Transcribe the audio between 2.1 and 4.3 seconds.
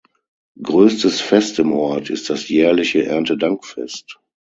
das jährliche Erntedankfest.